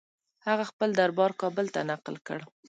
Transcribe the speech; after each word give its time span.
هغه 0.47 0.63
خپل 0.71 0.89
دربار 0.99 1.31
کابل 1.41 1.65
ته 1.73 1.79
نقل 1.91 2.15
کړ. 2.27 2.39